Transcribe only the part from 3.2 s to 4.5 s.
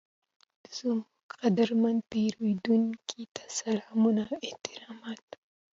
ته سلامونه او